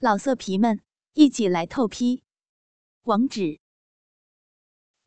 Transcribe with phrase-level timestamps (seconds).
[0.00, 0.80] 老色皮们，
[1.14, 2.22] 一起来透批！
[3.02, 3.58] 网址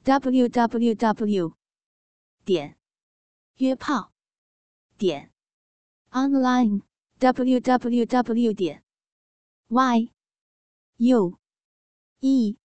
[0.04, 1.56] ：w w w
[2.44, 2.78] 点
[3.56, 4.12] 约炮
[4.98, 5.32] 点
[6.10, 6.82] online
[7.20, 8.84] w w w 点
[9.70, 10.12] y
[10.98, 11.40] u
[12.20, 12.58] e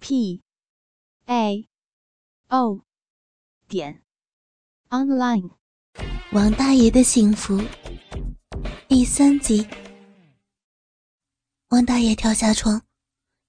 [0.00, 0.42] p
[1.26, 1.68] a
[2.48, 2.80] o
[3.68, 4.02] 点
[4.88, 5.50] online。
[6.32, 7.60] 王大爷的幸福
[8.88, 9.83] 第三集。
[11.74, 12.80] 王大爷跳下床，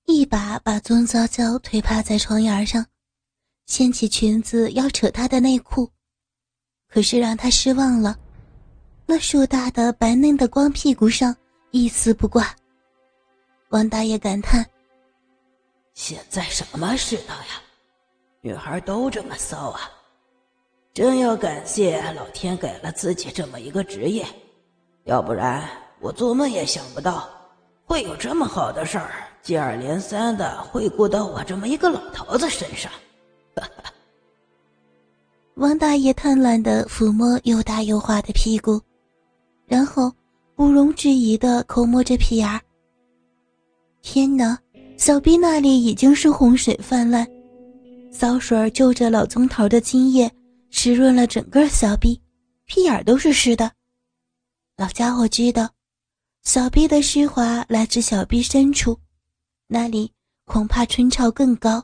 [0.07, 2.83] 一把把宗娇娇推趴在床沿上，
[3.67, 5.87] 掀起裙子要扯她的内裤，
[6.87, 8.17] 可是让他失望了，
[9.05, 11.37] 那硕大的白嫩的光屁股上
[11.69, 12.51] 一丝不挂。
[13.69, 14.65] 王大爷感叹
[15.93, 17.61] ：“现在什么世道呀？
[18.41, 19.81] 女孩都这么骚啊！
[20.95, 24.25] 真要感谢老天给了自己这么一个职业，
[25.03, 25.63] 要不然
[25.99, 27.29] 我做梦也想不到。”
[27.85, 32.91] 会有这么好的事儿，接二连三的会顾到我这么一个老头子身上。
[35.55, 38.81] 王大爷贪婪的抚摸又大又滑的屁股，
[39.67, 40.11] 然后
[40.55, 42.59] 不容置疑的抠摸着屁眼儿。
[44.01, 44.57] 天哪，
[44.97, 47.25] 小臂那里已经是洪水泛滥，
[48.11, 50.29] 骚水就着老宗头的精液，
[50.69, 52.19] 湿润了整个小臂，
[52.65, 53.71] 屁眼都是湿的。
[54.75, 55.69] 老家伙知道。
[56.45, 58.97] 小臂的湿滑来自小臂深处，
[59.67, 60.11] 那里
[60.45, 61.83] 恐怕春潮更高。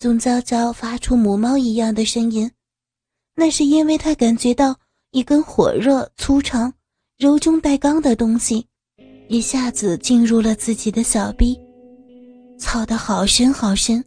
[0.00, 2.50] 宗娇娇发出母猫一样的声音，
[3.36, 4.76] 那是因为她感觉到
[5.12, 6.74] 一根火热、粗长、
[7.16, 8.66] 柔中带刚的东西，
[9.28, 11.56] 一下子进入了自己的小臂，
[12.58, 14.04] 操得好深好深，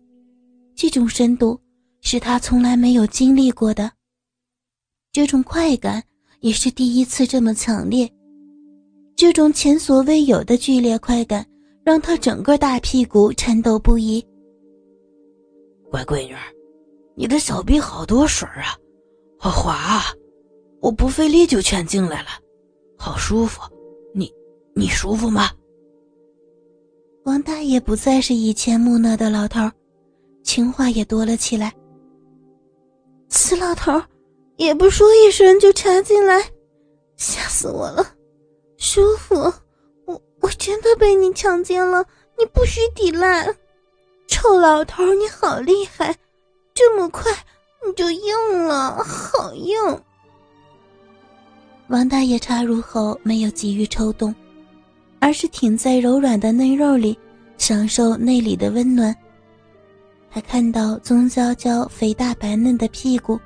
[0.75, 1.57] 这种深度
[2.01, 3.89] 是她从来没有经历过的。
[5.13, 6.03] 这种快感
[6.41, 8.11] 也是第一次这么强烈。
[9.15, 11.45] 这种前所未有的剧烈快感，
[11.83, 14.25] 让他整个大屁股颤抖不已。
[15.89, 16.35] 乖闺女，
[17.15, 18.75] 你的小臂好多水啊，
[19.39, 20.03] 好滑啊！
[20.81, 22.27] 我不费力就全进来了，
[22.97, 23.61] 好舒服。
[24.13, 24.29] 你，
[24.75, 25.49] 你舒服吗？
[27.23, 29.61] 王大爷不再是以前木讷的老头，
[30.43, 31.73] 情话也多了起来。
[33.29, 33.99] 死老头，
[34.57, 36.39] 也不说一声就插进来，
[37.15, 38.05] 吓死我了！
[38.87, 39.51] 舒服，
[40.05, 42.05] 我我真的被你强奸了，
[42.37, 43.43] 你不许抵赖！
[44.27, 46.15] 臭老头，你好厉害，
[46.75, 47.31] 这么快
[47.83, 49.75] 你就硬了，好硬！
[51.87, 54.33] 王大爷插入后没有急于抽动，
[55.19, 57.17] 而是挺在柔软的嫩肉里，
[57.57, 59.13] 享受内里的温暖。
[60.29, 63.39] 他看到宗娇娇肥大白嫩的屁股，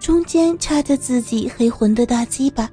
[0.00, 2.70] 中间插着自己黑浑的大鸡巴。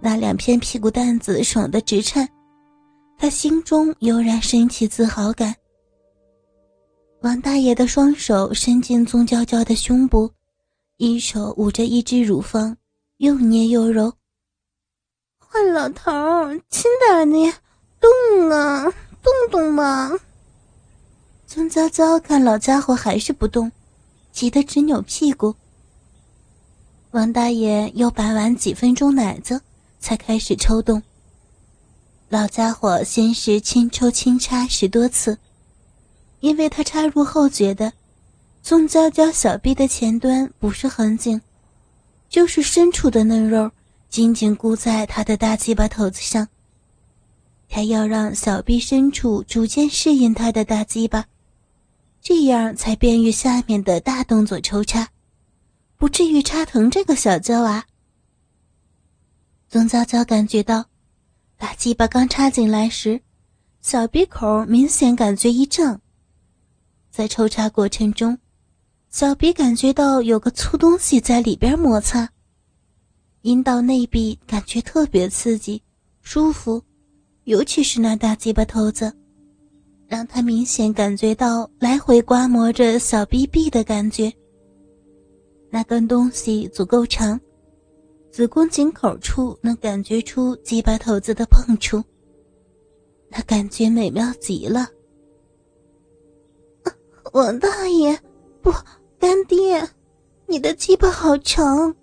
[0.00, 2.26] 那两片屁股蛋子爽得直颤，
[3.18, 5.54] 他心中油然升起自豪感。
[7.20, 10.30] 王大爷的双手伸进宗娇娇的胸部，
[10.96, 12.74] 一手捂着一只乳房，
[13.18, 14.10] 又捏又揉。
[15.38, 16.10] 坏老头，
[16.70, 17.52] 轻点捏，
[18.00, 18.84] 动啊，
[19.22, 20.12] 动动嘛！
[21.46, 23.70] 宗娇娇看老家伙还是不动，
[24.32, 25.54] 急得直扭屁股。
[27.10, 29.60] 王大爷又把玩几分钟奶子。
[30.00, 31.00] 才开始抽动。
[32.28, 35.38] 老家伙先是轻抽轻插十多次，
[36.40, 37.92] 因为他插入后觉得，
[38.62, 41.40] 宋娇娇小臂的前端不是很紧，
[42.28, 43.70] 就是深处的嫩肉
[44.08, 46.48] 紧紧箍在他的大鸡巴头子上。
[47.68, 51.26] 他要让小臂深处逐渐适应他的大鸡巴，
[52.20, 55.08] 这样才便于下面的大动作抽插，
[55.96, 57.86] 不至于插疼这个小娇娃。
[59.70, 60.84] 曾娇娇感觉到，
[61.56, 63.20] 大鸡巴刚插进来时，
[63.80, 66.00] 小鼻口明显感觉一胀。
[67.08, 68.36] 在抽插过程中，
[69.10, 72.28] 小鼻感觉到有个粗东西在里边摩擦，
[73.42, 75.80] 阴道内壁感觉特别刺激、
[76.20, 76.82] 舒服，
[77.44, 79.16] 尤其是那大鸡巴头子，
[80.08, 84.32] 让他明显感觉到来回刮磨着小逼壁的感觉。
[85.70, 87.40] 那根东西足够长。
[88.30, 92.02] 子宫颈口处能感觉出鸡巴头子的碰触，
[93.28, 94.88] 那感觉美妙极了。
[97.32, 98.18] 王大爷，
[98.62, 98.72] 不，
[99.18, 99.86] 干爹，
[100.46, 101.94] 你的鸡巴好长，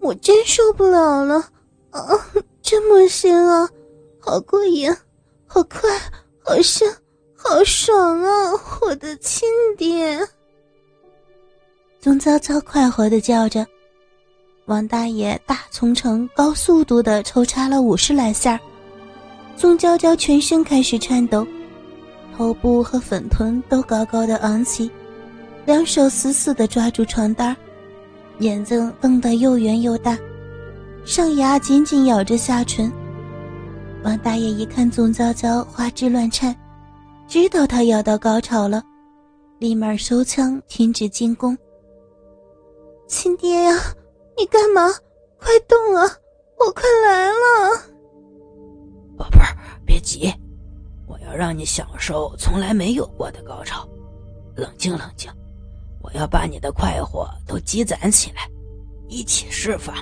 [0.00, 1.36] 我真受不了了！
[1.90, 2.00] 啊，
[2.62, 3.68] 这么深啊，
[4.18, 4.94] 好过瘾，
[5.46, 5.90] 好快，
[6.44, 6.88] 好深，
[7.34, 8.52] 好爽啊！
[8.82, 10.20] 我的亲爹，
[11.98, 13.66] 宗娇娇快活的叫着。
[14.70, 18.56] 王大爷大从城高速度的抽插了五十来下，
[19.56, 21.44] 宋娇娇全身开始颤抖，
[22.36, 24.88] 头部和粉臀都高高的昂起，
[25.66, 27.56] 两手死死的抓住床单，
[28.38, 30.16] 眼睛瞪得又圆又大，
[31.04, 32.92] 上牙紧紧咬着下唇。
[34.04, 36.54] 王大爷一看宋娇娇花枝乱颤，
[37.26, 38.80] 知道她要到高潮了，
[39.58, 41.58] 立马收枪停止进攻。
[43.08, 43.74] 亲爹呀，
[44.40, 44.90] 你干嘛？
[45.38, 46.02] 快动啊！
[46.58, 47.76] 我快来了。
[49.18, 49.54] 宝贝儿，
[49.84, 50.32] 别急，
[51.06, 53.86] 我要让你享受从来没有过的高潮。
[54.56, 55.30] 冷静冷静，
[56.02, 58.50] 我要把你的快活都积攒起来，
[59.08, 59.94] 一起释放。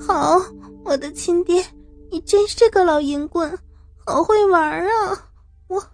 [0.00, 0.40] 好，
[0.84, 1.64] 我的亲爹。
[2.08, 3.58] 你真是个老淫棍，
[4.06, 5.28] 好会玩啊！
[5.66, 5.84] 我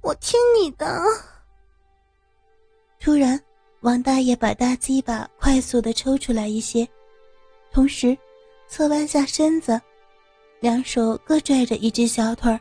[0.00, 1.02] 我听你的。
[3.00, 3.38] 突然，
[3.80, 6.86] 王大爷把大鸡巴快速的抽出来一些，
[7.70, 8.16] 同时
[8.66, 9.80] 侧弯下身子，
[10.60, 12.60] 两手各拽着一只小腿儿，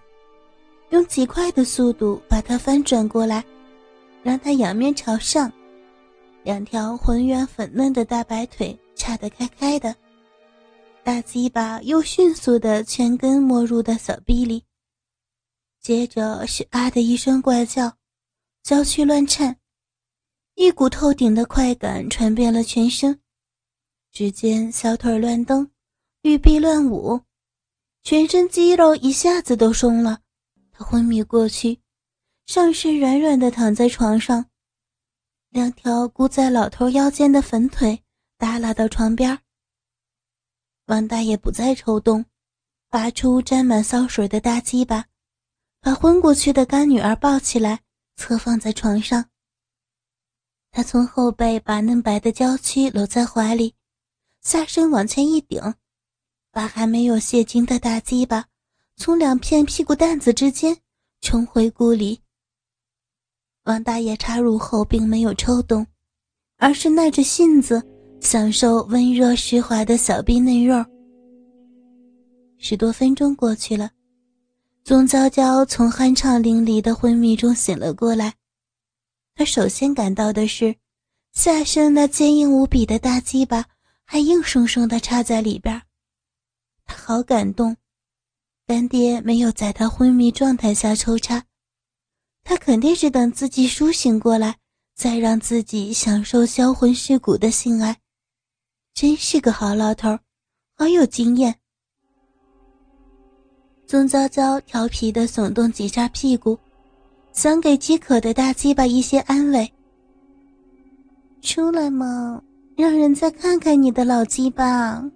[0.92, 3.44] 用极快的速度把它翻转过来，
[4.22, 5.52] 让它仰面朝上，
[6.44, 9.96] 两条浑圆粉嫩的大白腿叉得开开的。
[11.04, 14.64] 大鸡巴又迅速的全根没入的小臂里，
[15.82, 17.92] 接着是啊的一声怪叫，
[18.62, 19.58] 娇躯乱颤，
[20.60, 23.22] 一股透顶的快感传遍了全身。
[24.12, 25.70] 只见小腿乱蹬，
[26.24, 27.22] 玉臂乱舞，
[28.02, 30.20] 全身肌肉一下子都松了，
[30.72, 31.80] 他昏迷过去，
[32.48, 34.48] 上身软软的躺在床上，
[35.52, 38.02] 两条箍在老头腰间的粉腿
[38.40, 39.40] 耷拉到床边
[40.88, 42.26] 王大爷不再抽动，
[42.90, 45.06] 拔出沾满骚水的大鸡巴，
[45.82, 47.82] 把昏过去的干女儿抱起来，
[48.16, 49.30] 侧放在床上。
[50.78, 53.74] 他从后背把嫩白的娇躯搂在怀里，
[54.44, 55.60] 下身往前一顶，
[56.52, 58.46] 把还没有泄精的大鸡巴
[58.96, 60.78] 从两片屁股蛋子之间
[61.20, 62.22] 冲回骨里。
[63.64, 65.84] 王大爷插入后并没有抽动，
[66.58, 67.84] 而是耐着性子。
[68.20, 70.86] 享受温热湿滑的小臂嫩肉。
[72.60, 73.90] 十多分钟过去了，
[74.84, 78.32] 宗娇娇从酣畅淋漓的昏迷中醒了过来。
[79.38, 80.76] 他首先感到的是，
[81.32, 83.64] 下身那坚硬无比的大鸡巴
[84.04, 85.80] 还硬生生地插在里边。
[86.86, 87.78] 他好感动，
[88.66, 91.46] 干爹没有在他昏迷状态下抽插，
[92.44, 94.58] 他肯定是等自己苏醒过来，
[94.96, 97.96] 再让自己享受销魂蚀骨的性爱。
[98.96, 100.18] 真是个好老头，
[100.76, 101.60] 好有经验。
[103.86, 106.58] 宗娇娇调皮的耸动几下屁股，
[107.38, 109.72] 想给饥渴的大鸡巴一些安慰。
[111.40, 112.42] 出来嘛，
[112.76, 115.08] 让人再看看你的老鸡巴。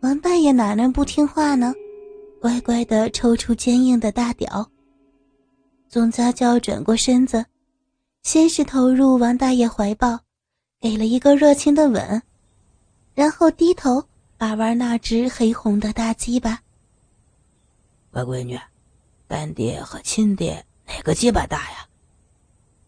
[0.00, 1.74] 王大爷哪能不听话呢？
[2.40, 4.66] 乖乖的抽出坚硬的大屌。
[5.90, 7.44] 宗家娇转过身子，
[8.22, 10.18] 先是投入王大爷怀抱。
[10.80, 12.22] 给了一个热情的吻，
[13.14, 14.02] 然后低头
[14.38, 16.58] 把玩那只黑红的大鸡巴。
[18.10, 18.58] 乖闺女，
[19.32, 21.88] 干爹和亲爹哪个鸡巴大呀？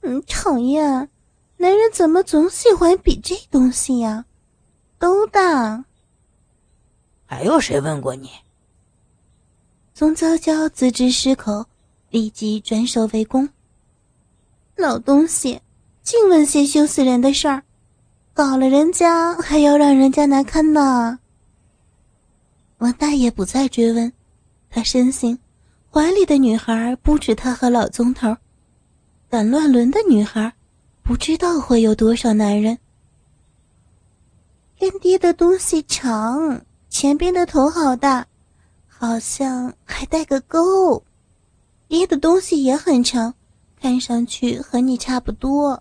[0.03, 1.09] 嗯，讨厌，
[1.57, 4.27] 男人怎么总喜欢比这东西呀？
[4.99, 5.83] 都大。
[7.25, 8.29] 还有谁问过你？
[9.95, 11.65] 宗娇娇自知失口，
[12.11, 13.49] 立即转手为攻。
[14.77, 15.63] 老东西，
[16.03, 17.63] 净问些羞死人的事儿。
[18.35, 21.19] 搞了人家还要让人家难堪呢。
[22.77, 24.13] 王大爷不再追问，
[24.69, 25.39] 他深信
[25.95, 28.37] 怀里的女孩不止他和老宗头，
[29.31, 30.53] 敢乱伦的女孩
[31.05, 32.77] 不知道会有多少男人。
[34.77, 38.27] 干爹的东西长，前边的头好大，
[38.89, 41.01] 好像还带个钩。
[41.87, 43.33] 爹的东西也很长，
[43.81, 45.81] 看上去和你差不多。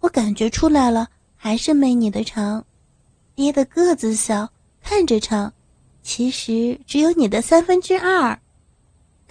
[0.00, 1.06] 我感觉出来了。
[1.36, 2.64] 还是没你的长，
[3.34, 4.48] 爹的个子小，
[4.80, 5.52] 看着长，
[6.02, 8.38] 其实只有你的三分之二。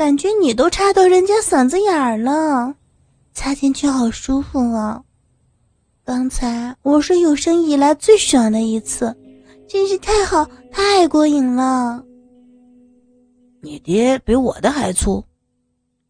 [0.02, 2.74] 感觉你都插到人家嗓子眼儿了，
[3.36, 5.00] 插进去好舒服啊！
[6.04, 9.16] 刚才我是有生以来最爽的一次，
[9.70, 12.04] 真是太好，太过瘾了。
[13.62, 15.24] 你爹比我的还粗，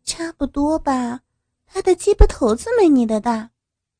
[0.05, 1.19] 差不多吧？
[1.67, 3.50] 他的鸡巴头子没你的大，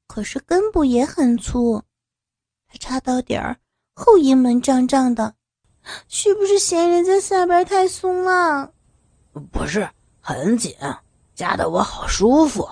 [0.08, 1.84] 可是根部也很粗。
[2.70, 3.58] 他插到底儿，
[3.94, 5.34] 后阴门胀胀的，
[6.08, 8.72] 是不是嫌人家下边太松了？
[9.52, 9.88] 不是，
[10.20, 10.76] 很紧，
[11.34, 12.68] 夹得我好舒服。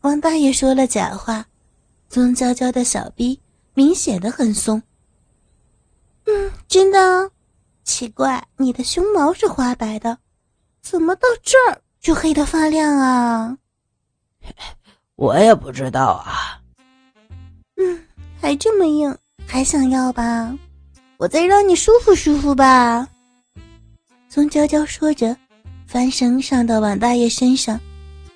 [0.00, 1.44] 王大爷说了假话，
[2.08, 3.40] 宗娇娇的小臂
[3.74, 4.82] 明显的很松。
[6.26, 7.30] 嗯，真的，
[7.84, 10.18] 奇怪，你的胸毛是花白的，
[10.80, 13.58] 怎么到这儿就黑的发亮啊？
[15.16, 16.60] 我也不知道啊。
[17.76, 18.04] 嗯，
[18.40, 20.56] 还这么硬，还想要吧？
[21.18, 23.08] 我再让你舒服舒服吧。
[24.36, 25.34] 宗娇娇说着，
[25.86, 27.80] 翻身上到王大爷身上，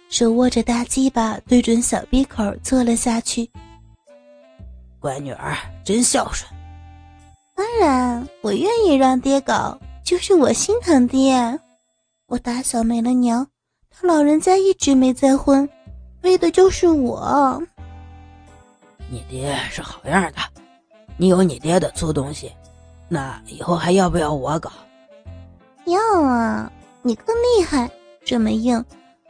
[0.08, 3.50] 手握着大鸡巴对准小鼻口坐了下去。
[4.98, 5.54] 乖女儿
[5.84, 6.50] 真孝顺。
[7.54, 11.60] 当然，我愿意让爹搞，就是我心疼爹。
[12.28, 13.46] 我打小没了娘，
[13.90, 15.68] 他老人家一直没再婚，
[16.22, 17.62] 为的就是我。
[19.10, 20.38] 你爹是好样的，
[21.18, 22.50] 你有你爹的粗东西，
[23.06, 24.72] 那以后还要不要我搞？
[25.90, 26.70] 要啊，
[27.02, 27.90] 你更厉害，
[28.24, 28.82] 这么硬，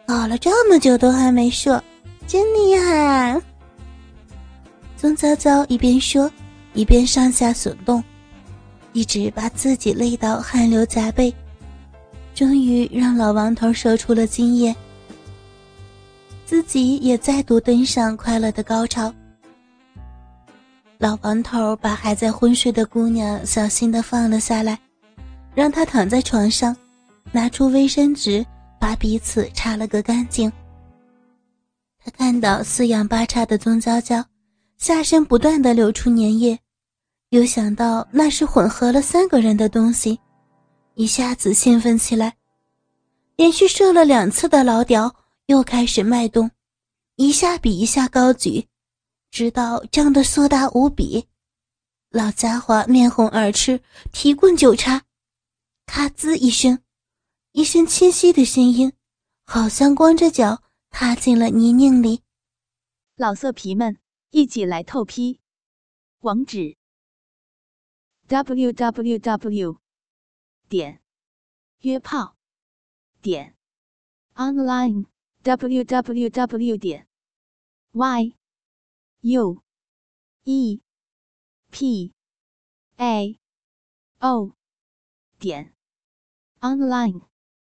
[0.07, 1.83] 搞了这么久都还没射，
[2.26, 3.40] 真厉害。
[4.97, 6.31] 宗娇娇一边说，
[6.75, 8.02] 一边上下耸动，
[8.93, 11.35] 一直把自己累到汗流浃背，
[12.35, 14.75] 终于让老王头射出了精液，
[16.45, 19.12] 自己也再度登上快乐的高潮。
[20.99, 24.79] 老王头把还在昏睡的姑娘小心的放了下来，
[25.54, 26.76] 让他躺在床上，
[27.33, 28.45] 拿出卫生纸
[28.78, 30.50] 把彼此擦了个干净。
[31.99, 34.25] 他看到四仰八叉的宗娇娇。
[34.78, 36.59] 下身不断的流出粘液，
[37.28, 40.19] 又想到那是混合了三个人的东西，
[40.95, 42.35] 一下子兴奋起来。
[43.37, 45.14] 连续射了两次的老屌
[45.49, 46.50] 又开始脉动，
[47.16, 48.66] 一下比一下高举，
[49.30, 51.26] 直到胀得硕大无比。
[52.11, 53.78] 老家伙面红耳赤，
[54.12, 55.02] 提棍就插，
[55.92, 56.85] 咔滋一声，
[57.50, 58.92] 一声清晰的声音，
[59.44, 62.23] 好像光着脚踏进了泥泞里。
[63.16, 63.99] 老色皮们。
[64.30, 65.40] 一起来透批，
[66.20, 66.76] 网址
[68.28, 69.80] ：w w w
[70.68, 71.02] 点
[71.80, 72.37] 约炮
[73.20, 73.56] 点
[74.35, 75.06] online
[75.42, 77.09] w w w 点
[77.90, 78.37] y
[79.23, 79.61] u
[80.44, 80.80] e
[81.73, 82.12] p
[82.99, 83.40] a
[84.20, 84.56] o
[85.40, 85.75] 点
[86.62, 87.29] online。